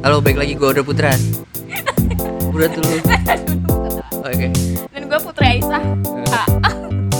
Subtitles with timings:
[0.00, 1.12] Halo, baik lagi gue Audra Putra.
[2.56, 2.96] Udah tuh lu.
[4.24, 4.48] Oke.
[4.96, 5.82] Dan gue Putri Aisyah.
[6.32, 6.48] Ah,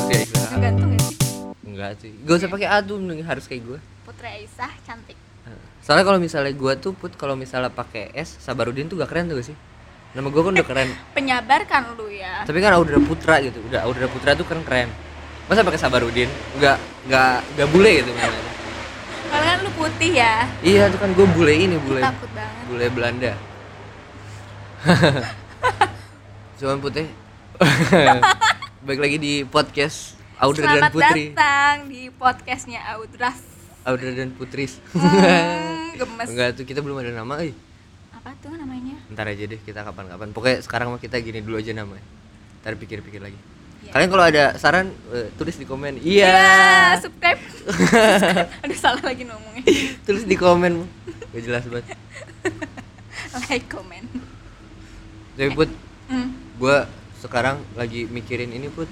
[0.08, 0.56] Oke, Aisyah.
[0.56, 1.16] gantung gak sih?
[1.60, 2.12] Enggak sih.
[2.24, 3.78] Gak usah pakai adum harus kayak gue.
[4.08, 5.12] Putri Aisyah cantik.
[5.84, 9.36] Soalnya kalau misalnya gue tuh put kalau misalnya pakai S Sabarudin tuh gak keren tuh
[9.36, 9.56] gak sih?
[10.16, 10.88] Nama gue kan udah keren.
[11.12, 12.48] Penyabar kan lu ya.
[12.48, 13.60] Tapi kan Audra Putra gitu.
[13.68, 14.88] Udah Audra Putra tuh kan keren.
[15.52, 16.32] Masa pakai Sabarudin?
[16.56, 18.08] Enggak enggak enggak bule gitu.
[19.28, 20.48] Karena kan lu putih ya.
[20.64, 22.00] Iya, tuh kan gue bule ini, bule.
[22.02, 22.59] Takut banget.
[22.70, 23.34] Bule Belanda.
[26.62, 27.10] Cuman putih.
[28.86, 31.34] Baik lagi di podcast Audra dan Selamat Putri.
[31.34, 33.42] datang di podcastnya Audras.
[33.82, 34.78] Audra dan Putris.
[34.94, 35.02] Hmm,
[35.98, 36.30] gemes.
[36.30, 37.50] Enggak tuh kita belum ada nama, eh.
[38.14, 39.02] Apa tuh namanya?
[39.10, 40.30] Ntar aja deh kita kapan-kapan.
[40.30, 42.06] Pokoknya sekarang mah kita gini dulu aja namanya.
[42.62, 43.38] Ntar pikir-pikir lagi.
[43.82, 43.98] Iya.
[43.98, 45.98] Kalian kalau ada saran eh, tulis di komen.
[45.98, 46.30] Iya.
[46.38, 47.42] Ya, subscribe.
[48.62, 49.66] Aduh salah lagi ngomongnya.
[50.06, 50.86] tulis di komen.
[51.34, 51.98] Gak jelas banget.
[53.48, 54.06] Like, comment.
[55.36, 55.70] Tapi put,
[56.10, 56.34] Hmm.
[56.58, 58.90] gua sekarang lagi mikirin ini put.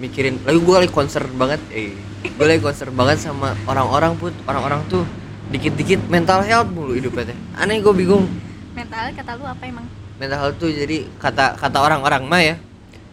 [0.00, 1.60] Mikirin, lagi gua lagi concern banget.
[1.68, 1.92] Eh,
[2.34, 4.32] gua lagi concern banget sama orang-orang put.
[4.48, 5.04] Orang-orang tuh
[5.50, 7.38] dikit-dikit mental health mulu hidupnya teh.
[7.58, 8.24] Aneh gue bingung.
[8.72, 9.84] Mental kata lu apa emang?
[10.16, 12.56] Mental health tuh jadi kata kata orang-orang mah ya.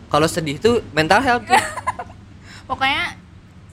[0.08, 1.58] Kalau sedih tuh mental health tuh.
[2.70, 3.18] Pokoknya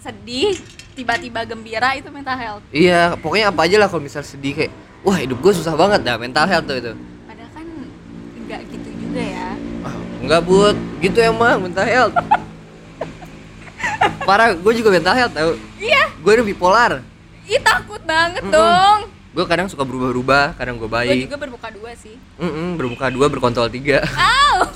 [0.00, 0.56] sedih,
[0.96, 2.64] tiba-tiba gembira itu mental health.
[2.70, 4.72] Iya, pokoknya apa aja lah kalau misal sedih kayak
[5.04, 6.92] wah hidup gue susah banget dah mental health tuh itu.
[7.24, 7.66] Padahal kan
[8.36, 9.48] enggak gitu juga ya.
[9.82, 12.14] Ah, enggak bud, gitu emang mental health.
[14.24, 15.52] Parah, gue juga mental health tau.
[15.76, 16.92] Iya, Gue udah bipolar.
[17.44, 18.50] ih takut banget Mm-mm.
[18.50, 18.98] dong.
[19.30, 21.28] Gue kadang suka berubah-ubah, kadang gue Gue baik.
[21.28, 22.16] juga bermuka dua sih.
[22.40, 24.00] Mm-mm, bermuka dua, berkontol tiga.
[24.08, 24.56] Aw.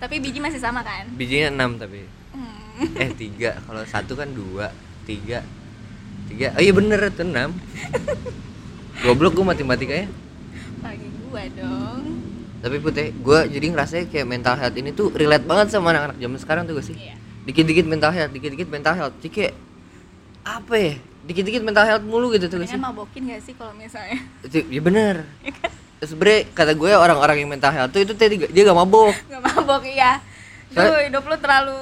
[0.00, 1.04] Tapi biji masih sama kan?
[1.12, 2.08] Bijinya enam tapi.
[2.32, 2.96] Hmm.
[2.96, 4.72] Eh tiga, kalau satu kan dua,
[5.04, 5.44] tiga,
[6.30, 6.54] tiga.
[6.54, 7.50] Oh iya bener itu enam.
[9.02, 10.06] Goblok gue matematikanya.
[10.80, 12.02] Pagi gua dong.
[12.60, 16.38] Tapi putih, gue jadi ngerasa kayak mental health ini tuh relate banget sama anak-anak zaman
[16.38, 16.96] sekarang tuh gak sih?
[16.96, 17.16] Iya.
[17.48, 19.16] Dikit-dikit mental health, dikit-dikit mental health.
[19.24, 19.54] Jadi kayak
[20.44, 20.94] apa ya?
[21.24, 22.76] Dikit-dikit mental health mulu gitu tuh gak sih?
[22.76, 24.20] Mabokin gak sih kalau misalnya?
[24.44, 25.24] Itu, ya bener.
[26.04, 29.16] Sebenernya kata gue orang-orang yang mental health tuh itu tadi dia gak mabok.
[29.32, 30.20] Gak mabok iya.
[30.68, 31.80] Duh, hidup lu terlalu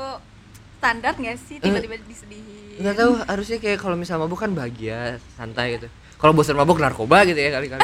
[0.79, 1.59] standar gak sih?
[1.59, 2.58] Tiba-tiba disedihin.
[2.79, 5.91] Nggak tahu harusnya kayak kalau misalnya mabok kan bahagia, santai gitu.
[6.19, 7.83] Kalau bosan mabok narkoba gitu ya kali-kali.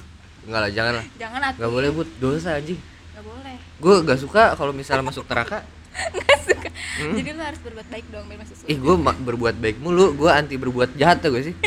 [0.48, 1.04] Enggak lah, jangan lah.
[1.20, 1.60] Jangan atuh.
[1.60, 2.80] Gak boleh but dosa anjing.
[3.12, 3.56] Gak boleh.
[3.80, 5.60] Gue gak suka kalau misalnya masuk neraka.
[6.16, 6.68] Gak suka.
[7.00, 8.72] Jadi lu harus berbuat baik dong biar masuk surga.
[8.72, 11.56] Ih gue berbuat baik mulu, gue anti berbuat jahat tuh gak sih?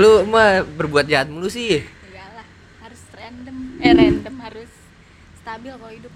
[0.00, 2.46] lu mah berbuat jahat mulu sih Iyalah,
[2.86, 3.56] harus random.
[3.82, 4.70] Eh random harus
[5.42, 6.14] stabil kalau hidup.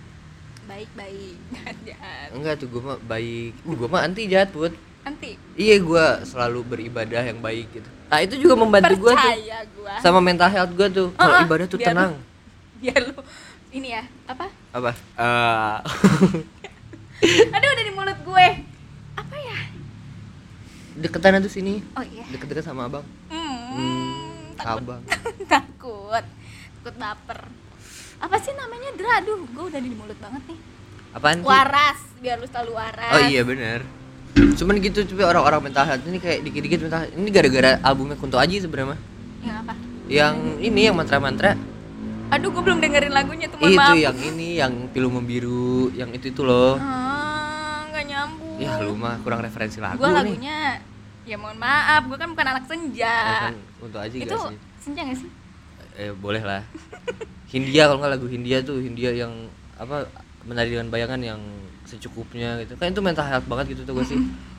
[0.65, 2.29] Baik-baik, jahat-jahat.
[2.33, 7.21] enggak tuh gue mah baik gue mah anti jahat put Nanti iya gue selalu beribadah
[7.21, 9.33] yang baik gitu nah itu juga membantu gue tuh
[9.77, 10.01] gua.
[10.01, 12.25] sama mental health gue tuh kalau Ah, ah, ibadah tuh biar tenang lu-
[12.81, 13.17] Biar lu
[13.71, 14.47] ini ya, apa?
[14.71, 15.77] apa Eh,
[17.55, 18.47] Aduh udah di mulut gue.
[19.15, 19.59] Apa ya?
[20.97, 22.23] deketan tuh sini Oh iya.
[22.29, 24.79] deket-deket sama abang Hmm, hmm, takut.
[24.79, 25.03] abang
[25.53, 26.25] takut.
[26.79, 27.41] Takut baper.
[28.25, 29.13] Apa sih namanya Dra?
[29.21, 30.59] Aduh, gue udah di mulut banget nih.
[31.13, 33.13] apaan sih Waras, biar lu selalu waras.
[33.13, 33.87] oh iya bener
[34.35, 37.15] cuman gitu coba orang-orang mental health ini kayak dikit-dikit mental health.
[37.15, 39.01] ini gara-gara albumnya Kunto Aji sebenarnya mah.
[39.41, 39.75] Yang apa?
[40.05, 41.55] yang ini yang mantra-mantra
[42.27, 43.95] Aduh, gue belum dengerin lagunya tuh, itu maaf.
[43.95, 48.57] yang ini yang pilu membiru yang itu itu loh Ah, nggak nyambung.
[48.59, 50.59] ya lu mah kurang referensi lagu nih lagunya
[51.23, 53.15] ya mohon maaf, gue kan bukan anak senja.
[53.15, 55.31] Ya kan, Kunto Aji itu gak sih senja gak sih?
[55.97, 56.63] Eh boleh lah
[57.53, 59.33] Hindia kalau nggak lagu Hindia tuh Hindia yang
[59.75, 60.07] apa
[60.43, 61.41] menari dengan bayangan yang
[61.85, 64.19] secukupnya gitu kan itu mental health banget gitu tuh gue sih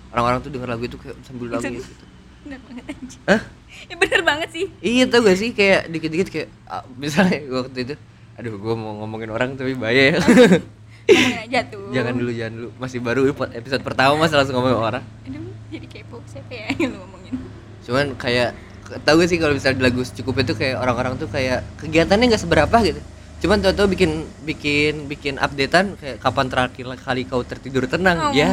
[0.10, 2.06] orang-orang tuh denger lagu itu kayak sambil nangis gitu
[2.46, 2.86] Bener banget.
[3.26, 3.42] Hah?
[3.90, 4.66] Ya bener banget sih.
[4.80, 7.96] iya tau gak sih kayak dikit-dikit kayak ah, misalnya waktu itu
[8.36, 11.90] aduh gue mau ngomongin orang tapi bahaya ya Ngomongin aja tuh.
[11.90, 13.22] jangan dulu jangan dulu masih baru
[13.52, 17.34] episode pertama masih langsung ngomongin orang Aduh, jadi kepo siapa ya yang lu ngomongin?
[17.82, 18.54] cuman kayak
[18.86, 22.78] tau gak sih kalau misalnya lagu cukup itu kayak orang-orang tuh kayak kegiatannya nggak seberapa
[22.86, 23.02] gitu.
[23.42, 28.32] Cuman tau-tau bikin bikin bikin updatean kayak kapan terakhir kali kau tertidur tenang.
[28.32, 28.50] Hmm, ya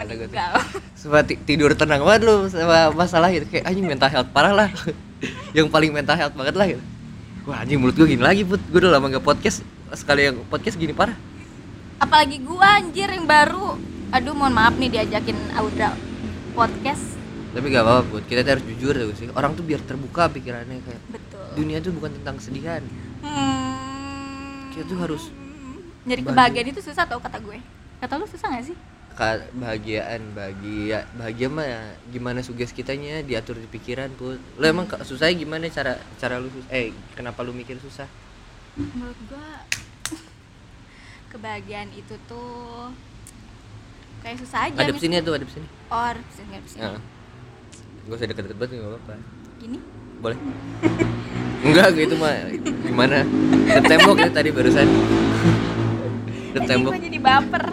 [0.00, 0.32] kata gue tuh.
[0.32, 0.52] meninggal.
[0.96, 3.48] Sumpah, ti- tidur tenang banget lu sama masalah gitu.
[3.48, 4.68] Kayak anjing mental health parah lah.
[5.56, 6.82] Yang paling mental health banget lah gitu.
[7.48, 8.60] Wah anjing mulut gue gini lagi put.
[8.68, 9.64] Gue udah lama gak podcast.
[9.90, 11.18] Sekali yang podcast gini parah.
[12.00, 13.74] Apalagi gua anjir yang baru.
[14.14, 15.92] Aduh, mohon maaf nih diajakin Audra.
[16.54, 17.09] Podcast.
[17.50, 21.02] Tapi gak apa-apa put kita harus jujur tuh sih orang tuh biar terbuka pikirannya kayak
[21.08, 21.46] Betul.
[21.56, 22.82] dunia tuh bukan tentang kesedihan
[23.20, 24.70] Hmm.
[24.70, 25.22] kita tuh harus
[26.00, 27.60] Nyari kebahagiaan itu susah tau kata gue.
[27.98, 28.76] Kata lu susah gak sih?
[29.12, 35.36] kebahagiaan bahagia bahagia mah ya gimana suges kitanya diatur di pikiran put lo emang susahnya
[35.36, 38.08] gimana cara cara lu sus- eh kenapa lu mikir susah
[38.72, 39.60] menurut gua
[41.28, 42.88] kebahagiaan itu tuh
[44.20, 47.00] kayak susah aja ada mis- sini tuh ada sini or sini sini Heeh.
[48.10, 49.14] Gak usah deket-deket banget nggak apa-apa.
[49.62, 49.78] Gini?
[50.18, 50.38] Boleh?
[51.62, 52.34] Enggak gitu mah
[52.82, 53.22] gimana?
[53.70, 54.88] Dep tembok ya tadi barusan.
[56.50, 56.92] Jadi tembok.
[56.98, 57.64] jadi baper.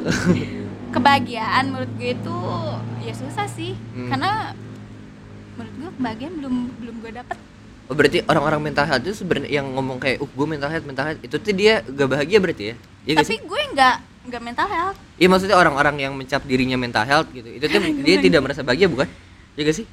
[0.94, 2.38] Kebahagiaan menurut gue itu
[3.02, 3.74] ya susah sih.
[3.98, 4.14] Hmm.
[4.14, 4.54] karena
[5.58, 6.56] menurut gue kebahagiaan belum
[6.86, 7.38] belum gue dapet.
[7.90, 11.06] Oh berarti orang-orang mental health itu sebenarnya yang ngomong kayak uh gue mental health mental
[11.10, 12.76] health itu tuh dia gak bahagia berarti ya?
[13.10, 13.40] Iya gak tapi sih?
[13.42, 13.96] gue nggak
[14.30, 14.98] nggak mental health.
[15.18, 18.86] Iya maksudnya orang-orang yang mencap dirinya mental health gitu itu tuh dia tidak merasa bahagia
[18.86, 19.10] bukan?
[19.58, 19.88] Iya gak sih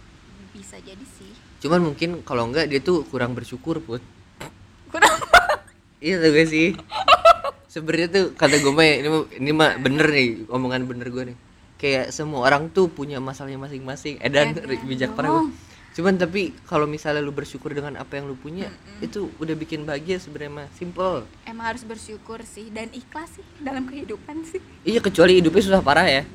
[0.74, 1.30] bisa jadi sih.
[1.62, 4.02] Cuman mungkin kalau enggak dia tuh kurang bersyukur put.
[4.90, 5.22] Kurang
[6.02, 6.74] iya tuh gak sih?
[7.70, 11.36] Sebenarnya tuh kata gue mah ini mah- ini mah bener nih omongan bener gue nih.
[11.78, 15.18] Kayak semua orang tuh punya masalahnya masing-masing edan Edan bijak dong.
[15.18, 15.46] parah
[15.94, 18.66] cuman tapi kalau misalnya lu bersyukur dengan apa yang lu punya
[18.98, 21.22] itu udah bikin bahagia sebenarnya mah simple.
[21.46, 24.58] Emang harus bersyukur sih dan ikhlas sih dalam kehidupan sih.
[24.82, 26.26] Iya kecuali hidupnya susah parah ya.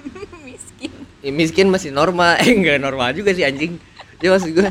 [0.48, 2.36] Miskin Ya, miskin masih normal.
[2.42, 3.78] Eh enggak normal juga sih anjing.
[4.18, 4.68] Ya maksud gue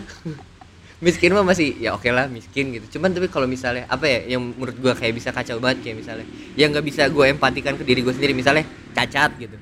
[1.01, 2.99] miskin mah masih ya oke lah miskin gitu.
[2.99, 6.27] Cuman tapi kalau misalnya apa ya yang menurut gue kayak bisa kacau banget kayak misalnya
[6.53, 8.63] yang nggak bisa gue empatikan ke diri gue sendiri misalnya
[8.93, 9.57] cacat gitu.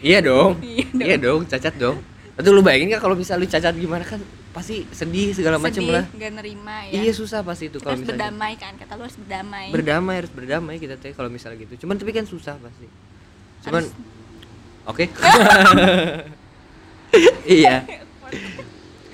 [0.00, 0.56] Iya dong.
[0.64, 1.00] Iya dong.
[1.04, 1.98] iya dong cacat dong.
[2.40, 4.00] Aduh lu bayangin gak kalau misalnya lu cacat gimana?
[4.06, 6.04] Kan pasti sedih segala macam sedih lah.
[6.08, 7.04] nggak nerima ya.
[7.04, 8.16] Iya susah pasti itu kalau misalnya.
[8.16, 9.66] berdamai kan kata lu harus berdamai.
[9.68, 11.84] Berdamai harus berdamai kita teh kalau misalnya gitu.
[11.84, 12.88] Cuman tapi kan susah pasti.
[13.68, 14.19] Cuman Harus-
[14.90, 15.04] oke.
[17.42, 17.82] Iya.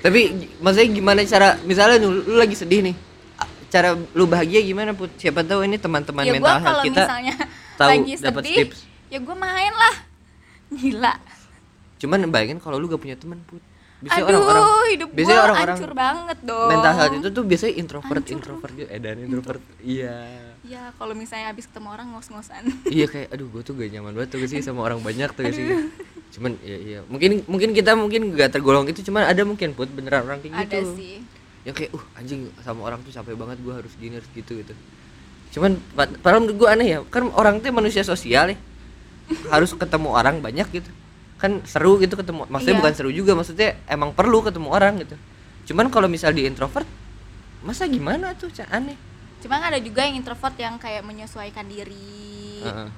[0.05, 2.95] Tapi maksudnya gimana cara misalnya lu, lu lagi sedih nih
[3.67, 5.11] cara lu bahagia gimana put?
[5.19, 7.35] Siapa tahu ini teman-teman ya mental health kalau kita misalnya
[7.75, 7.89] tahu
[8.23, 8.79] dapat sedih tips.
[9.11, 9.95] ya gue main lah.
[10.71, 11.13] Gila.
[11.99, 13.61] Cuman bayangin kalau lu gak punya teman put.
[13.97, 16.69] Biasanya aduh orang-orang hidup gue biasanya orang-orang hancur banget dong.
[16.69, 18.35] mental health itu tuh biasanya introvert Hancur.
[18.37, 18.89] introvert gitu.
[18.93, 20.15] Eh dan introvert iya
[20.67, 22.63] ya kalau misalnya habis ketemu orang ngos-ngosan.
[22.97, 25.65] Iya kayak aduh gue tuh gak nyaman banget tuh sih sama orang banyak tuh sih.
[26.35, 30.27] Cuman iya iya mungkin mungkin kita mungkin gak tergolong itu cuman ada mungkin put beneran
[30.27, 30.93] orang kayak ada gitu.
[30.99, 31.15] sih.
[31.63, 34.73] Yang kayak uh anjing sama orang tuh capek banget gue harus gini harus gitu gitu.
[35.55, 38.57] Cuman pa- padahal menurut gue aneh ya kan orang tuh manusia sosial ya.
[39.47, 40.91] Harus ketemu orang banyak gitu.
[41.39, 42.81] Kan seru gitu ketemu maksudnya Iya.
[42.83, 45.15] bukan seru juga maksudnya emang perlu ketemu orang gitu.
[45.71, 46.87] Cuman kalau misal di introvert
[47.65, 48.95] masa gimana tuh aneh
[49.47, 52.67] cuma ada juga yang introvert yang kayak menyesuaikan diri.
[52.67, 52.91] Heeh.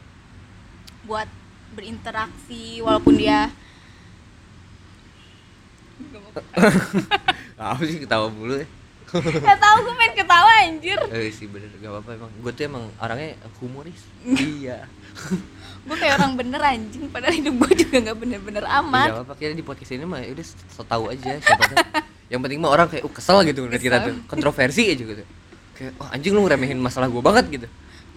[1.05, 1.29] buat
[1.73, 3.49] berinteraksi walaupun dia
[7.59, 8.67] apa sih ketawa mulu ya?
[9.49, 10.99] Gak tau gue main ketawa anjir.
[11.09, 12.29] Eh sih bener gak apa-apa emang.
[12.45, 14.05] Gue tuh emang orangnya humoris.
[14.61, 14.85] Iya.
[15.89, 17.09] Gue kayak orang bener anjing.
[17.09, 19.25] Padahal hidup gue juga gak bener-bener Iya amat.
[19.25, 21.73] apa kira di podcast ini mah ya udah so tahu aja siapa.
[22.29, 24.13] Yang penting mah orang kayak uh kesel gitu ngeliat kita tuh.
[24.29, 25.25] Kontroversi aja gitu.
[25.79, 27.67] Kayak oh anjing lu ngeremehin masalah gua banget gitu.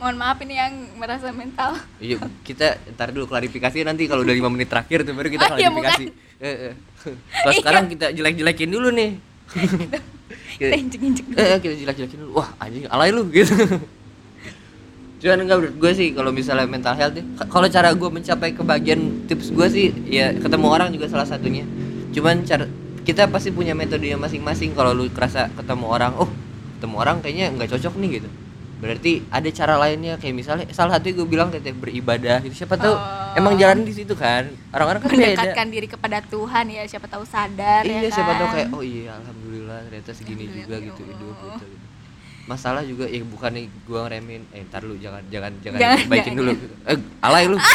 [0.02, 4.50] Mohon maaf ini yang merasa mental Iya, kita ntar dulu klarifikasi nanti kalau udah 5
[4.50, 6.04] menit terakhir tuh baru kita Oh, iya, klarifikasi.
[6.42, 6.74] Eh, eh.
[7.30, 9.10] Kalau sekarang kita jelek-jelekin dulu nih.
[10.32, 12.30] Kita injek-injek dulu eh, kita jelek-jelekin dulu.
[12.40, 13.52] Wah, anjing alay lu gitu.
[15.22, 19.30] Cuman enggak menurut gue sih kalau misalnya mental health ya, kalau cara gue mencapai kebahagiaan
[19.30, 21.62] tips gue sih ya ketemu orang juga salah satunya.
[22.10, 22.66] Cuman cara
[23.06, 26.26] kita pasti punya metodenya masing-masing kalau lu kerasa ketemu orang, oh
[26.82, 28.28] ketemu orang kayaknya nggak cocok nih gitu.
[28.82, 32.66] Berarti ada cara lainnya kayak misalnya salah satu gue bilang teteh beribadah gitu.
[32.66, 33.38] Siapa tahu Oh.
[33.38, 34.50] emang jalan di situ kan.
[34.74, 35.22] Orang-orang kan beda.
[35.22, 38.54] Mendekatkan diri kepada Tuhan ya Siapa tahu sadar Iya, ya siapa tahu kan?
[38.58, 41.46] kayak oh iya alhamdulillah ternyata segini juga Alhamdulillah, gitu ya hidup gitu.
[41.62, 41.66] gitu.
[42.42, 46.34] Masalah juga ya bukan nih gua ngeremin eh ntar lu jangan jangan jangan, Jangan, baikin
[46.34, 46.52] jangan, dulu.
[46.84, 47.58] Eh alay lu.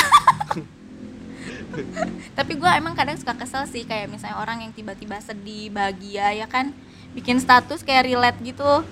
[2.33, 6.47] Tapi gue emang kadang suka kesel sih Kayak misalnya orang yang tiba-tiba sedih Bahagia ya
[6.49, 6.73] kan
[7.17, 8.86] Bikin status kayak relate gitu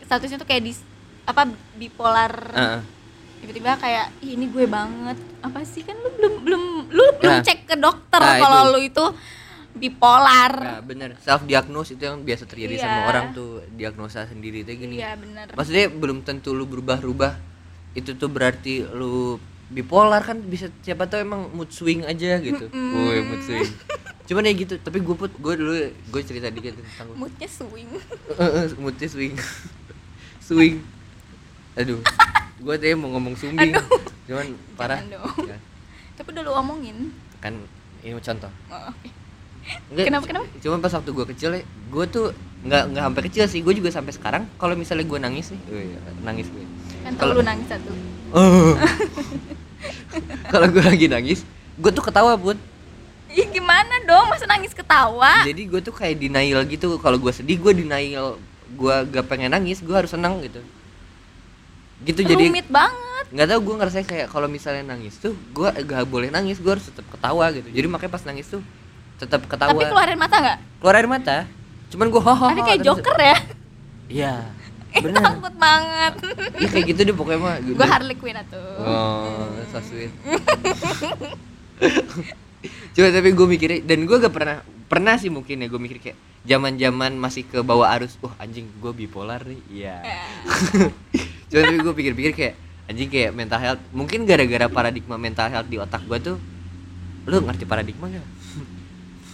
[0.00, 0.72] Statusnya tuh kayak di
[1.22, 2.80] apa bipolar Heeh.
[3.40, 7.42] tiba-tiba kayak "Ih, ini gue banget apa sih kan lu belum belum lu belum Nah.
[7.42, 8.70] cek ke dokter Nah, kalau itu.
[8.70, 9.04] lu itu
[9.72, 11.14] bipolar Nah, bener.
[11.18, 12.82] Self diagnose itu yang biasa terjadi Iya.
[12.82, 14.98] sama orang tuh diagnosa sendiri tuh gini.
[14.98, 17.32] iya bener Maksudnya belum tentu lu berubah-ubah.
[17.92, 19.38] Itu tuh berarti lu
[19.68, 22.66] bipolar kan bisa siapa tahu emang mood swing aja gitu.
[22.68, 23.62] Woi, mood swing.
[24.30, 27.16] Cuman ya gitu, tapi gue put gue dulu gue cerita dikit tentang gua.
[27.20, 27.90] moodnya swing
[28.78, 29.34] moodnya swing
[30.46, 30.78] swing
[31.72, 31.98] aduh
[32.56, 33.82] gue tadi mau ngomong sumbing Aduh.
[34.24, 35.02] cuman parah.
[35.02, 35.58] Ya,
[36.14, 37.58] tapi udah lu omongin kan
[38.00, 39.08] ini contoh Oh, oke.
[39.88, 40.46] Enggak, Kenapa, kenapa?
[40.58, 42.26] Cuma pas waktu gue kecil ya, gue tuh
[42.62, 44.42] nggak nggak sampai kecil sih, gue juga sampai sekarang.
[44.56, 46.64] Kalau misalnya gue nangis nih, wih, nangis gue.
[47.02, 47.92] kan Kalau- lu nangis satu
[48.30, 48.72] Oh.
[50.52, 51.42] kalau gue lagi nangis
[51.76, 52.56] gue tuh ketawa pun
[53.30, 54.26] Ih gimana dong?
[54.28, 55.42] Masa nangis ketawa?
[55.42, 58.36] Jadi gue tuh kayak denial gitu kalau gue sedih gue denial.
[58.70, 60.58] Gue gak pengen nangis gue harus senang gitu.
[62.00, 63.24] Gitu jadi Rumit banget.
[63.30, 66.82] Nggak tahu gue ngerasa kayak kalau misalnya nangis tuh gue gak boleh nangis gue harus
[66.82, 67.68] tetap ketawa gitu.
[67.68, 68.62] Jadi makanya pas nangis tuh
[69.16, 69.70] tetap ketawa.
[69.70, 70.58] Tapi keluarin mata nggak?
[70.80, 71.38] keluar air mata
[71.92, 73.36] cuman gue hahaha Ada kayak terus- Joker ya?
[74.08, 74.34] Iya
[75.04, 75.22] bener.
[75.22, 76.12] takut banget.
[76.56, 78.80] Iya kayak gitu deh pokoknya mah Gue Harley Quinn atuh.
[78.80, 80.08] Oh so sweet
[82.90, 86.18] Coba tapi gue mikirnya dan gue gak pernah pernah sih mungkin ya gue mikir kayak
[86.42, 89.96] zaman zaman masih ke bawah arus wah anjing gue bipolar nih iya
[91.50, 95.76] Coba tapi gue pikir-pikir kayak anjing kayak mental health mungkin gara-gara paradigma mental health di
[95.76, 96.36] otak gue tuh
[97.22, 98.26] lu ngerti paradigma gak?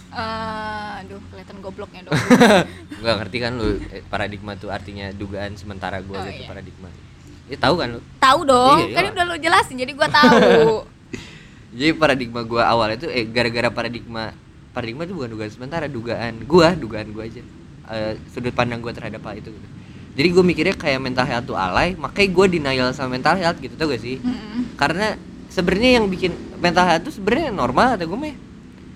[0.09, 2.15] Eh, Aduh kelihatan gobloknya dong
[3.03, 6.47] Gak ngerti kan lu eh, paradigma tuh artinya dugaan sementara gue Oh, gitu iya.
[6.47, 6.89] paradigma
[7.47, 9.11] ya tahu kan lu Tahu dong, Iya, kan iya.
[9.13, 10.83] udah lu jelasin jadi gue tahu.
[11.71, 14.31] Jadi paradigma gua awal itu eh gara-gara paradigma
[14.71, 17.43] paradigma itu bukan dugaan sementara, dugaan gua, dugaan gua aja.
[17.87, 19.67] Eh, sudut pandang gua terhadap hal itu gitu.
[20.17, 23.77] Jadi gue mikirnya kayak mental health tuh alay, makanya gue denial sama mental health gitu
[23.77, 24.17] tau gak sih?
[24.17, 24.73] Mm-mm.
[24.73, 25.13] Karena
[25.45, 28.33] sebenarnya yang bikin mental health tuh sebenarnya normal atau gue mah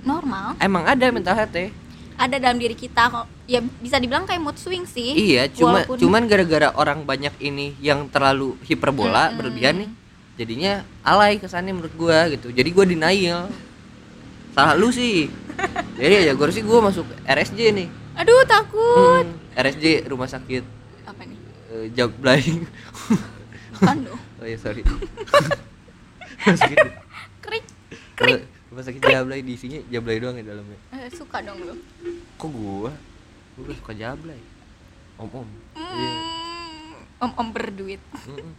[0.02, 0.58] Normal.
[0.58, 1.70] emang ada mental health ya.
[2.18, 3.30] Ada dalam diri kita kok.
[3.46, 5.14] Ya bisa dibilang kayak mood swing sih.
[5.14, 9.38] Iya, cuma Walaupun- cuman gara-gara orang banyak ini yang terlalu hiperbola Mm-mm.
[9.38, 9.90] berlebihan nih,
[10.42, 12.50] jadinya alay kesannya menurut gua gitu.
[12.50, 13.46] Jadi gua denial.
[14.52, 15.30] Salah lu sih.
[15.96, 17.88] Jadi ya gua sih gua masuk RSJ nih.
[18.18, 19.24] Aduh takut.
[19.24, 20.66] Hmm, RSJ rumah sakit
[21.06, 21.38] Apa nih?
[21.72, 22.42] eh, Jablay.
[23.72, 24.20] Bukan dong.
[24.42, 24.82] oh ya sorry.
[24.82, 26.78] rumah sakit,
[27.40, 27.66] Krik.
[28.16, 28.42] Krik.
[28.68, 30.80] rumah sakit Jablay di isinya Jablay doang ya dalamnya.
[30.92, 31.76] Eh, suka dong lu.
[32.36, 32.92] Kok gua?
[33.56, 34.42] Gua suka Jablay.
[35.16, 35.46] Om-om.
[35.78, 36.12] Iya.
[36.12, 38.02] Hmm, Om-om berduit.
[38.26, 38.52] Mm-mm.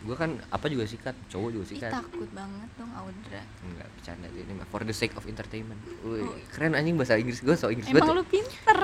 [0.00, 1.92] Gua kan apa juga sikat, cowok juga Ih, sikat.
[1.92, 3.42] takut banget dong Audra.
[3.60, 5.76] Enggak, bercanda ini mah for the sake of entertainment.
[6.00, 6.32] Wih, Oh.
[6.48, 8.16] keren anjing bahasa Inggris gue so Inggris Emang banget.
[8.16, 8.80] lu pinter.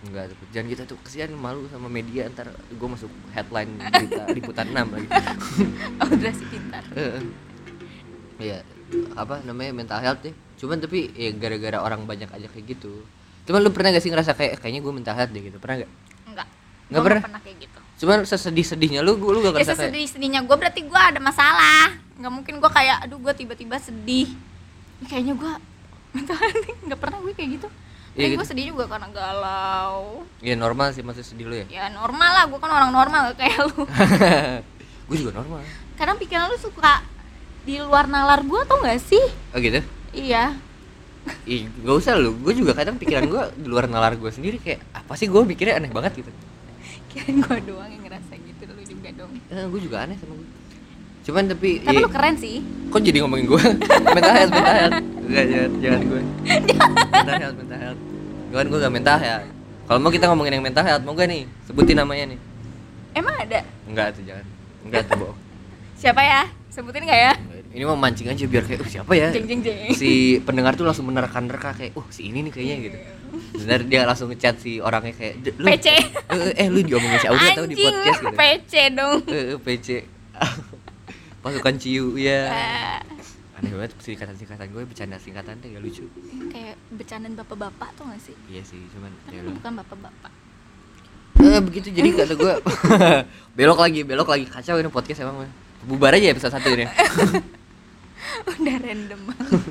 [0.00, 4.66] Enggak, tuh, jangan kita tuh kesian malu sama media ntar gue masuk headline berita liputan
[4.68, 5.08] 6 lagi.
[6.02, 6.82] Audra sih pintar.
[6.92, 7.22] Heeh.
[8.40, 8.58] Iya,
[9.14, 10.30] apa namanya mental health ya.
[10.56, 13.02] Cuman tapi ya gara-gara orang banyak aja kayak gitu.
[13.44, 15.56] Cuman lu pernah gak sih ngerasa kayak kayaknya gue mental health deh gitu?
[15.56, 15.90] Pernah gak?
[16.26, 16.48] Enggak.
[16.88, 17.22] Nggak Gua pernah?
[17.24, 17.80] pernah kayak gitu.
[17.98, 21.98] Cuman sesedih-sedihnya lu lu gak Ya ngerasa kayak sesedih-sedihnya gue berarti gue ada masalah.
[22.14, 24.30] Nggak mungkin gue kayak aduh gue tiba-tiba sedih.
[24.98, 25.52] Ini kayaknya gue
[26.86, 27.68] nggak pernah gue kayak gitu.
[27.68, 28.38] Iya Kayak gitu.
[28.38, 30.26] gue sedih juga karena galau.
[30.40, 31.66] ya normal sih maksud sedih lu ya.
[31.70, 33.82] Ya normal lah, gue kan orang normal gak kayak lu.
[35.10, 35.62] gue juga normal.
[35.94, 37.02] Kadang pikiran lu suka
[37.62, 39.22] di luar nalar gue tau gak sih?
[39.54, 39.78] Oh gitu?
[40.10, 40.56] Iya.
[41.46, 44.82] Ih, gak usah lu, gue juga kadang pikiran gue di luar nalar gue sendiri kayak
[44.90, 46.30] apa sih gue pikirnya aneh banget gitu.
[47.08, 49.32] Kirain gue doang yang ngerasa gitu, lu juga dong.
[49.48, 50.48] Eh, gue juga aneh sama gue.
[51.28, 52.64] Cuman tapi, Tapi iya, lu keren sih.
[52.88, 53.62] kok jadi ngomongin gue?
[54.16, 54.96] mental health, mental health.
[55.28, 56.22] Enggak, jangan, jangan gue.
[57.12, 58.00] mental health, mental health.
[58.48, 59.46] Gue kan gue gak mental health.
[59.88, 61.42] Kalau mau kita ngomongin yang mental health, mau gak nih?
[61.68, 62.38] Sebutin namanya nih.
[63.12, 63.60] Emang ada?
[63.84, 64.46] Enggak tuh, jangan.
[64.84, 65.38] Enggak tuh, bohong.
[66.00, 66.42] Siapa ya?
[66.72, 67.32] Sebutin gak ya?
[67.68, 69.28] Ini mau mancing aja biar kayak, uh siapa ya?
[69.28, 69.92] Jeng jeng jeng.
[69.92, 70.10] Si
[70.40, 72.98] pendengar tuh langsung menerka-nerka kayak, uh si ini nih kayaknya gitu.
[73.54, 75.86] Benar dia langsung ngechat si orangnya kayak, "D- lu, PC.
[75.86, 76.00] eh,
[76.32, 78.32] eh, eh, lu diomongin si Aulia tau di podcast gitu.
[78.34, 79.16] PC dong.
[79.26, 79.88] Eh, eh, PC
[81.38, 82.50] pasukan ciu ya
[83.54, 86.04] aneh banget singkatan singkatan gue bercanda singkatan tuh gak lucu
[86.48, 88.34] kayak bercandaan bapak-bapak tuh gak sih?
[88.46, 90.32] iya sih cuman Tapi ya bukan bapak-bapak.
[91.40, 92.54] eh begitu jadi kata gue
[93.56, 95.50] belok lagi belok lagi kacau ini podcast emang mah.
[95.84, 96.86] bubar aja episode satu ini
[98.60, 99.20] Udah random.
[99.28, 99.62] Banget.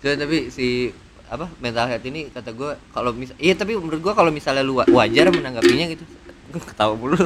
[0.00, 0.90] Cuman tapi si
[1.30, 4.82] apa mental health ini kata gue kalau misal iya tapi menurut gue kalau misalnya lu
[4.82, 6.04] wa- wajar menanggapinya gitu.
[6.70, 7.18] Ketawa mulu.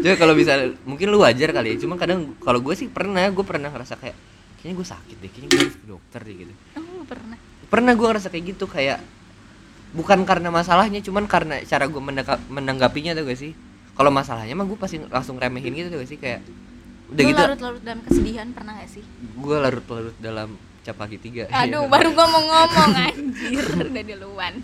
[0.00, 1.76] Cuma kalau misalnya mungkin lu wajar kali ya.
[1.80, 4.16] Cuma kadang kalau gue sih pernah gue pernah ngerasa kayak
[4.60, 6.52] kayaknya gue sakit deh kayaknya gue harus ke dokter deh gitu.
[6.80, 7.36] Oh, pernah.
[7.68, 9.02] pernah gue ngerasa kayak gitu kayak
[9.92, 12.02] bukan karena masalahnya cuman karena cara gue
[12.48, 13.52] menanggapinya tuh gak sih?
[13.94, 16.18] Kalau masalahnya mah gue pasti langsung remehin gitu tuh gak sih?
[16.18, 16.40] Kayak
[17.12, 17.40] udah Lu gitu.
[17.40, 19.04] larut-larut dalam kesedihan pernah gak sih?
[19.34, 20.48] gue larut-larut dalam
[20.84, 21.48] capaki tiga.
[21.64, 24.54] Aduh, baru gua mau ngomong anjir, udah duluan.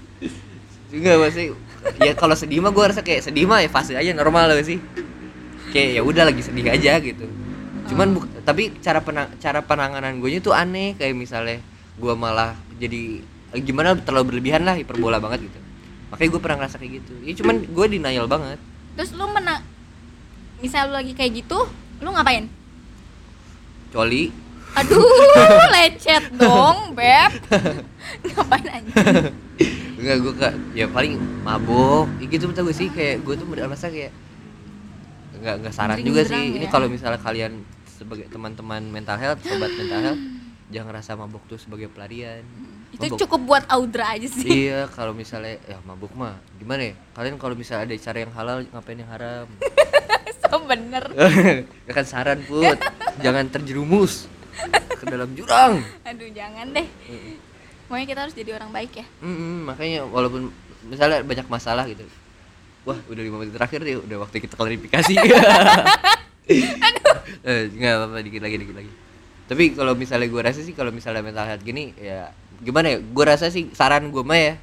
[0.91, 1.55] Enggak masih
[2.03, 4.77] ya kalau sedih mah gue rasa kayak sedih mah ya fase aja normal loh sih.
[5.71, 7.25] Kayak ya udah lagi sedih aja gitu.
[7.89, 10.99] Cuman buk- tapi cara penang cara penanganan gue tuh aneh.
[10.99, 11.59] Kayak misalnya
[11.97, 13.23] gue malah jadi
[13.63, 15.59] gimana terlalu berlebihan lah hiperbola banget gitu.
[16.11, 17.13] Makanya gue pernah ngerasa kayak gitu.
[17.23, 18.59] Ya cuman gue denial banget.
[18.99, 19.63] Terus lu mena
[20.59, 21.71] misal lu lagi kayak gitu,
[22.01, 22.45] lu ngapain?
[23.91, 24.31] coli.
[24.71, 25.03] Aduh,
[25.75, 27.31] lecet dong, Beb.
[28.23, 29.35] ngapain anjir?
[29.99, 32.07] enggak gue kak ya paling mabok.
[32.23, 32.89] Ya gitu betul gue sih?
[32.89, 34.15] Kayak gue tuh merasa kayak
[35.37, 36.55] enggak enggak saran juga sih.
[36.55, 36.71] ini ya.
[36.71, 40.23] kalau misalnya kalian sebagai teman-teman mental health sobat mental health
[40.71, 42.47] jangan rasa mabuk tuh sebagai pelarian.
[42.95, 44.71] Itu Mabuk- cukup buat Audra aja sih.
[44.71, 46.39] Iya kalau misalnya ya mabuk mah.
[46.57, 46.95] Gimana ya?
[47.11, 49.47] Kalian kalau misalnya ada cara yang halal ngapain yang haram
[50.59, 51.05] bener.
[51.89, 52.79] Ya kan saran put.
[53.23, 54.27] Jangan terjerumus
[54.99, 55.83] ke dalam jurang.
[56.07, 56.87] Aduh jangan deh.
[57.91, 59.07] Pokoknya kita harus jadi orang baik ya.
[59.19, 60.55] Mm-mm, makanya walaupun
[60.87, 62.07] misalnya banyak masalah gitu.
[62.87, 65.15] Wah udah lima menit terakhir nih udah waktu kita klarifikasi.
[67.41, 68.91] Eh, nggak apa-apa dikit lagi dikit lagi.
[69.47, 72.99] Tapi kalau misalnya gue rasa sih kalau misalnya mental health gini ya gimana ya?
[72.99, 74.55] Gue rasa sih saran gue mah ya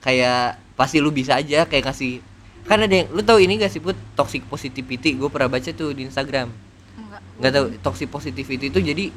[0.00, 2.24] kayak pasti lu bisa aja kayak kasih
[2.68, 3.96] kan ada yang lu tahu ini gak sih put?
[4.12, 5.16] Toxic positivity.
[5.16, 6.52] Gue pernah baca tuh di Instagram.
[7.00, 7.20] Enggak.
[7.40, 9.08] Nggak tahu toxic positivity itu jadi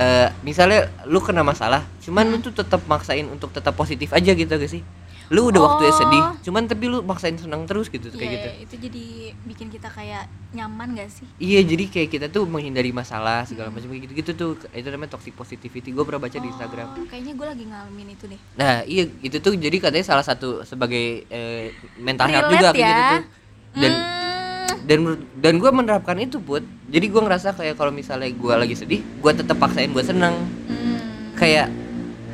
[0.00, 4.48] eh, misalnya lu kena masalah cuman lu tuh tetap maksain untuk tetap positif aja gitu
[4.48, 4.82] gak sih
[5.30, 5.96] lu udah waktunya Oh.
[5.96, 8.48] sedih cuman tapi lu maksain senang terus gitu kayak Iya, gitu.
[8.60, 9.04] itu jadi
[9.46, 11.22] bikin kita kayak nyaman gak sih?
[11.38, 15.14] Iya jadi kayak kita tuh menghindari masalah segala macam kayak gitu gitu tuh itu namanya
[15.14, 15.88] toxic positivity.
[15.88, 16.86] Gue pernah baca di Instagram.
[16.92, 18.40] Oh, kayaknya gue lagi ngalamin itu deh.
[18.54, 22.90] Nah iya itu tuh jadi katanya salah satu sebagai eh, mental health juga kayak gitu
[22.98, 23.10] ya.
[23.12, 23.22] tuh.
[23.72, 24.98] Dan Hmm, dan
[25.36, 26.62] dan gue menerapkan itu put.
[26.86, 30.34] Jadi gue ngerasa kayak kalau misalnya gue lagi sedih gue tetap paksain buat senang.
[30.66, 30.98] Hmm.
[31.32, 31.70] kayak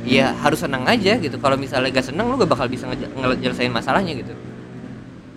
[0.07, 1.35] ya harus senang aja gitu.
[1.37, 4.31] Kalau misalnya gak senang lu gak bakal bisa ngejelasin masalahnya gitu.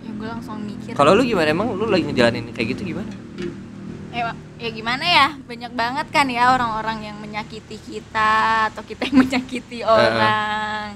[0.01, 0.95] Ya gue langsung mikir.
[0.95, 1.51] Kalau lu gimana?
[1.51, 3.11] Emang lu lagi ngejalanin kayak gitu gimana?
[4.15, 4.23] Eh,
[4.63, 5.27] ya gimana ya?
[5.43, 10.95] Banyak banget kan ya orang-orang yang menyakiti kita atau kita yang menyakiti orang.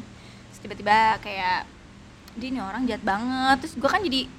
[0.49, 1.67] Terus tiba-tiba kayak
[2.39, 3.55] dia nih orang jahat banget.
[3.59, 4.31] Terus gue kan jadi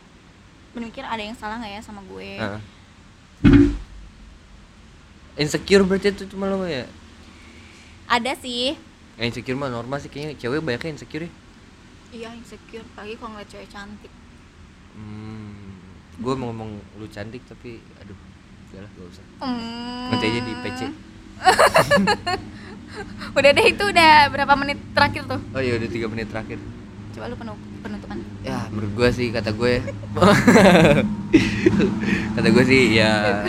[0.76, 2.40] berpikir ada yang salah nggak ya sama gue?
[2.40, 2.60] Heeh.
[5.36, 6.88] insecure berarti itu cuma lo ya?
[8.08, 8.72] Ada sih
[9.16, 11.30] ya insecure mah normal sih kayaknya cewek banyaknya insecure ya.
[12.12, 14.12] Iya insecure apalagi kalau ngeliat cewek cantik.
[14.96, 15.80] Hmm,
[16.20, 16.70] gue mau ngomong
[17.00, 18.16] lu cantik tapi aduh
[18.72, 19.24] udahlah gak usah.
[19.40, 20.12] Hmm.
[20.12, 20.80] nanti aja di PC
[23.36, 25.40] udah deh itu udah berapa menit terakhir tuh?
[25.52, 26.56] Oh iya udah tiga menit terakhir.
[27.12, 28.18] Coba lu penuh penutupan.
[28.40, 29.84] Ya menurut gue sih kata gue
[32.36, 33.44] kata gue sih ya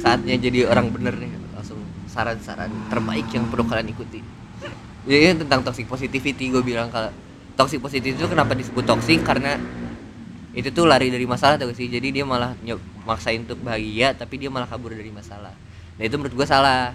[0.00, 1.30] saatnya jadi orang bener nih
[2.18, 4.18] saran-saran terbaik yang perlu kalian ikuti.
[5.06, 7.14] Jadi ini tentang toxic positivity gue bilang kalau
[7.54, 9.22] toxic positivity itu kenapa disebut toxic?
[9.22, 9.54] Karena
[10.50, 11.86] itu tuh lari dari masalah tuh sih?
[11.86, 15.54] Jadi dia malah nyob- maksain untuk bahagia tapi dia malah kabur dari masalah.
[15.94, 16.90] Nah itu menurut gue salah.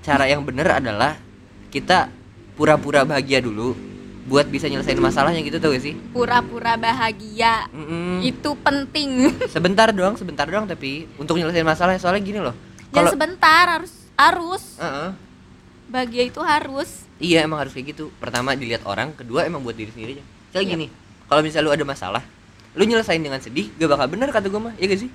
[0.00, 1.20] Cara yang bener adalah
[1.68, 2.08] kita
[2.56, 3.76] pura-pura bahagia dulu
[4.24, 5.94] buat bisa nyelesain masalahnya gitu tuh gak sih?
[6.16, 7.68] Pura-pura bahagia.
[7.76, 8.24] Mm-mm.
[8.24, 9.28] itu penting.
[9.52, 12.56] Sebentar doang sebentar doang tapi untuk nyelesain masalah soalnya gini loh.
[12.88, 14.78] Jangan kalau sebentar harus harus.
[14.78, 15.10] Heeh.
[15.84, 17.04] bahagia itu harus.
[17.16, 18.08] Iya emang harus kayak gitu.
[18.16, 19.12] Pertama dilihat orang.
[19.12, 20.24] Kedua emang buat diri sendiri aja.
[20.50, 20.74] Soalnya Iya.
[20.74, 20.86] gini
[21.24, 22.22] kalau misalnya lu ada masalah
[22.72, 24.74] lu nyelesain dengan sedih gak bakal bener kata gue mah.
[24.74, 25.10] Iya gak sih?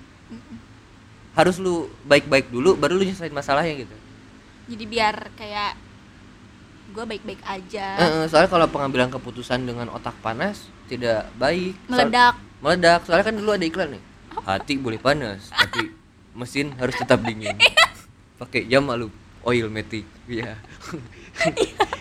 [1.32, 3.96] Harus lu baik-baik dulu baru lu nyelesain masalahnya gitu.
[4.68, 5.74] Jadi biar kayak
[6.90, 7.88] gue baik-baik aja.
[7.98, 11.74] Heeh, soalnya kalau pengambilan keputusan dengan otak panas tidak baik.
[11.84, 12.36] Soal- meledak.
[12.60, 13.00] Meledak.
[13.04, 14.04] Soalnya kan dulu ada iklan nih.
[14.40, 15.92] Hati boleh panas tapi
[16.32, 17.58] mesin harus tetap dingin
[18.40, 19.12] pakai jam malu
[19.44, 20.56] oil matic iya.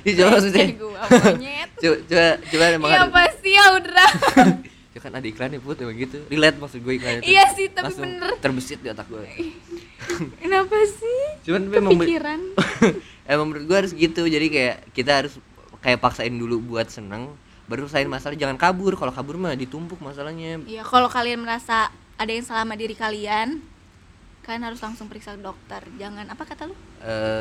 [0.02, 0.66] Ini coba maksudnya.
[0.74, 4.10] Coba coba coba emang apa sih ya udah
[4.98, 6.18] ya kan ada iklan nih put emang gitu.
[6.26, 8.34] Relate maksud gue iklan itu iya sih tapi langsung bener.
[8.42, 9.22] terbesit di otak gue
[10.42, 11.20] kenapa sih?
[11.46, 12.40] Cuman memang kepikiran.
[13.30, 15.36] Emang menurut gue harus gitu jadi kayak kita harus
[15.84, 17.36] kayak paksain dulu buat seneng
[17.68, 18.34] baru selesaiin masalah.
[18.34, 20.64] Jangan kabur kalau kabur mah ditumpuk masalahnya.
[20.64, 23.60] Iya, kalau kalian merasa ada yang salah sama diri kalian,
[24.48, 25.84] kalian harus langsung periksa ke dokter.
[25.94, 26.74] Jangan apa kata lu?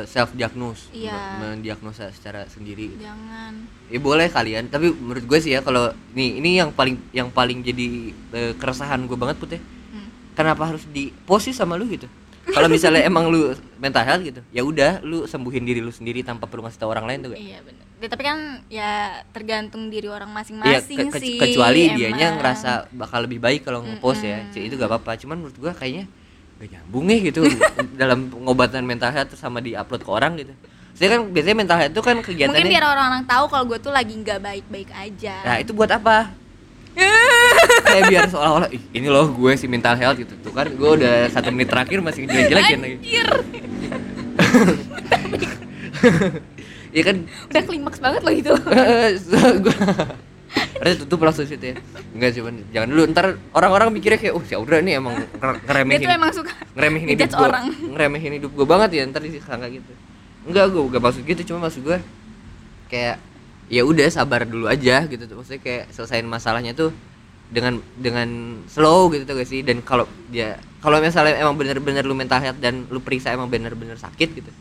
[0.06, 1.40] self diagnose Iya.
[1.40, 3.58] mendiagnosa secara sendiri Jangan.
[3.86, 7.58] ya boleh kalian tapi menurut gue sih ya kalau nih ini yang paling yang paling
[7.60, 7.86] jadi
[8.30, 10.06] eh, keresahan gue banget putih Hmm.
[10.32, 12.06] kenapa harus di posisi sama lu gitu
[12.46, 16.46] kalau misalnya emang lu mental health gitu ya udah lu sembuhin diri lu sendiri tanpa
[16.46, 17.40] perlu ngasih tau orang lain tuh gak?
[17.40, 17.84] Iya benar.
[18.06, 18.90] tapi kan ya
[19.28, 21.34] tergantung diri orang Iya, masing-masing ke- ke- sih.
[21.36, 22.38] kecuali dianya emang.
[22.38, 24.52] ngerasa bakal lebih baik kalau ngepost ya Mm-mm.
[24.52, 26.06] Cik, itu gak apa-apa cuman menurut gua kayaknya
[26.58, 27.40] gak nyambung ya gitu
[28.00, 30.52] dalam pengobatan mental health sama di upload ke orang gitu.
[30.98, 33.94] Saya kan biasanya mental health itu kan Mungkin kegiatannya biar orang-orang tahu kalau gue tuh
[33.94, 35.34] lagi nggak baik-baik aja.
[35.46, 36.34] nah itu buat apa?
[37.86, 40.34] Kayak biar seolah-olah "Ih, ini loh gue si mental health gitu.
[40.42, 42.96] Tuh kan gue udah satu menit terakhir masih jelek-jelekin lagi.
[46.88, 47.16] Iya kan?
[47.52, 48.48] Udah klimaks banget loh itu.
[49.60, 49.76] gue
[50.78, 51.74] Harus tutup langsung situ ya?
[52.14, 53.02] Enggak cuman jangan dulu.
[53.10, 56.52] Ntar orang-orang mikirnya kayak oh si Audra nih emang nger- Dia ngeremehin tuh emang suka
[56.74, 57.64] ngeremehin hidup gue orang.
[57.92, 59.92] ngeremehin hidup gue banget ya ntar disangka gitu.
[60.48, 61.40] Enggak gue gak maksud gitu.
[61.48, 61.98] Cuma maksud gue
[62.88, 63.16] kayak
[63.68, 65.22] ya udah sabar dulu aja gitu.
[65.24, 66.90] Tuh maksudnya kayak selesain masalahnya tuh
[67.48, 68.28] dengan dengan
[68.68, 69.60] slow gitu tuh gak sih?
[69.64, 73.98] Dan kalau dia kalau misalnya emang bener-bener lu mental health dan lu periksa emang bener-bener
[73.98, 74.52] sakit gitu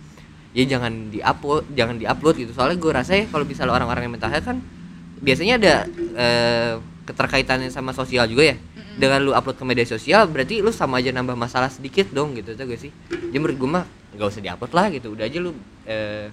[0.57, 2.51] ya jangan diupload jangan diupload gitu.
[2.57, 4.57] Soalnya gue rasa ya kalau misalnya orang-orang yang mental health kan
[5.19, 5.73] biasanya ada
[6.15, 6.73] eh,
[7.08, 8.58] keterkaitannya sama sosial juga ya?
[8.97, 12.58] Dengan lu upload ke media sosial berarti lu sama aja nambah masalah sedikit dong gitu
[12.58, 12.91] tuh gak sih?
[13.10, 13.86] Jadi menurut gue mah
[14.17, 15.51] gak usah diupload lah gitu udah aja lu
[15.86, 16.27] eh,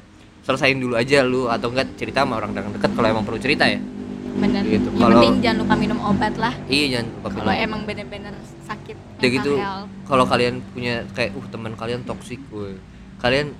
[0.44, 3.81] selesain dulu aja lu atau enggak cerita sama orang dekat kalau emang perlu cerita ya.
[4.35, 4.66] Bener.
[4.66, 6.55] Gitu, yang kalau- penting jangan lupa minum obat lah.
[6.66, 9.53] Iya jangan lupa kalau emang bener-bener sakit Udah gitu
[10.09, 12.77] kalau kalian punya kayak uh teman kalian toksik gue
[13.20, 13.53] kalian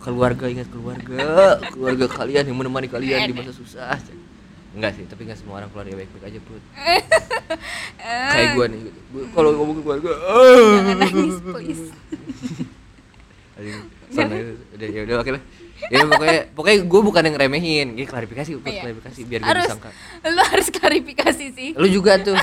[0.00, 1.16] keluarga ingat keluarga.
[1.74, 3.96] Keluarga kalian yang menemani kalian di masa susah
[4.76, 6.62] enggak sih tapi enggak semua orang keluarga baik-baik aja put.
[8.36, 11.84] Kayak gue nih gue kalau ngomong keluarga jangan nangis please.
[13.56, 14.20] Itu.
[14.76, 15.42] udah ya udah oke lah.
[15.88, 17.88] Ya pokoknya pokoknya gue bukan yang remehin.
[17.96, 18.82] Ini klarifikasi Put, Iya.
[18.84, 19.88] klarifikasi biar harus disangka.
[20.28, 21.70] lu harus klarifikasi sih.
[21.76, 22.36] Lu juga tuh.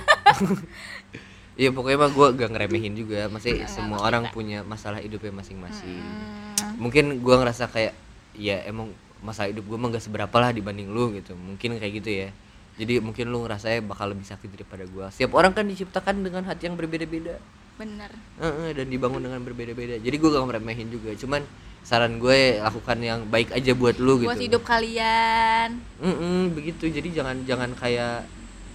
[1.53, 3.29] Iya pokoknya mah gue gak ngeremehin juga.
[3.29, 6.01] Maksudnya semua orang punya masalah hidupnya masing-masing.
[6.01, 7.93] Hmm, Mungkin gue ngerasa kayak
[8.33, 8.89] Ya emang
[9.23, 11.33] masalah hidup gue mah gak seberapa lah dibanding lu gitu.
[11.33, 12.29] Mungkin kayak gitu ya.
[12.73, 16.67] Jadi mungkin lu ngerasanya bakal lebih sakit daripada gue Setiap orang kan diciptakan dengan hati
[16.67, 17.39] yang berbeda-beda.
[17.79, 18.11] Bener.
[18.37, 19.97] Heeh, Dan dibangun dengan berbeda-beda.
[19.97, 21.15] Jadi gue gak ngeremehin juga.
[21.15, 21.41] Cuman
[21.83, 24.29] saran gue lakukan yang baik aja buat lu gitu.
[24.31, 25.79] buat hidup kalian.
[25.99, 26.87] Mm-mm, begitu.
[26.91, 28.23] Jadi jangan jangan kayak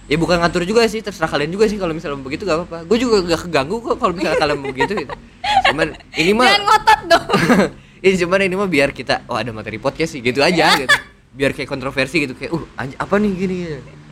[0.09, 2.77] ya bukan ngatur juga sih terserah kalian juga sih kalau misalnya begitu gak apa-apa.
[2.89, 5.13] Gue juga gak keganggu kok kalau misalnya kalian begitu gitu.
[5.69, 7.25] Cuman ini mah jangan ngotot dong
[7.99, 10.91] ini cuman ini mah biar kita oh ada materi podcast sih gitu aja gitu.
[11.29, 12.63] Biar kayak kontroversi gitu kayak uh
[12.97, 13.57] apa nih gini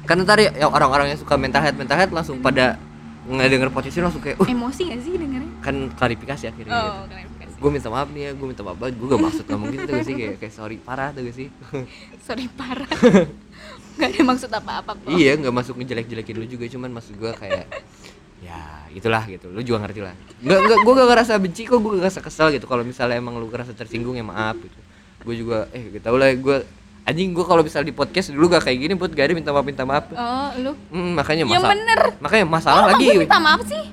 [0.06, 2.78] kan ntar ya orang-orang yang suka mental health mental health langsung pada
[3.28, 4.48] ngedenger podcast ini langsung kayak uh.
[4.48, 6.88] Emosi gak sih dengerin kan klarifikasi akhirnya gitu.
[6.88, 7.56] oh klarifikasi.
[7.58, 9.94] Gue minta maaf nih ya gue minta maaf banget gue gak maksud ngomong gitu tuh
[9.98, 11.48] gak sih kayak kayak sorry parah tuh gak sih?
[12.28, 12.90] Sorry parah.
[13.98, 15.10] Nggak ada maksud apa-apa kok.
[15.10, 17.66] Iya nggak masuk ngejelek-jelekin lu juga cuman maksud gua kayak
[18.42, 19.50] ya itulah gitu.
[19.50, 20.14] Lu juga ngerti lah.
[20.42, 22.66] Nggak nggak gua gak ngerasa benci kok gua gak ngerasa kesel gitu.
[22.70, 24.80] Kalau misalnya emang lu ngerasa tersinggung ya maaf gitu.
[25.26, 26.62] Gua juga eh gak tau lah gua
[27.08, 29.66] anjing gua kalau misalnya di podcast dulu gak kayak gini buat gak ada minta maaf
[29.66, 30.06] minta maaf.
[30.14, 30.72] Oh lu?
[30.94, 32.00] Hmm, makanya masalah bener.
[32.22, 33.06] makanya masalah oh, lagi.
[33.10, 33.84] gue minta maaf sih?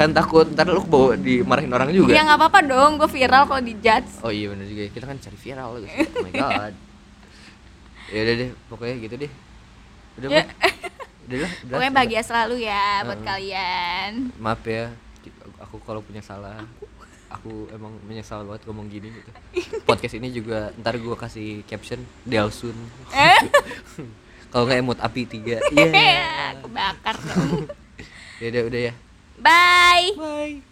[0.00, 2.16] Kan takut ntar lu bawa dimarahin orang juga.
[2.16, 4.90] Ya nggak apa-apa dong gue viral kalau di judge oh iya bener juga ya.
[4.96, 6.74] kita kan cari viral guys oh my god.
[8.10, 9.30] Ya udah deh pokoknya gitu deh.
[10.18, 10.44] Udah Ya.
[11.30, 14.34] Udah pokoknya bahagia selalu ya buat kalian.
[14.42, 14.90] Maaf ya
[15.60, 16.58] aku kalau punya salah
[17.30, 19.30] aku emang menyesal banget ngomong gini gitu.
[19.88, 22.74] Podcast ini juga ntar gua kasih caption Delsun
[23.14, 23.38] eh?
[24.50, 25.62] Kalau nggak emot api tiga.
[25.70, 26.58] Iya.
[26.58, 27.70] Aku bakar dong.
[28.42, 28.92] Ya udah udah ya.
[29.38, 30.10] Bye.
[30.18, 30.69] Bye